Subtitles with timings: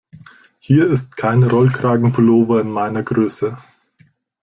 [0.57, 3.55] Hier ist kein Rollkragenpullover in meiner Größe.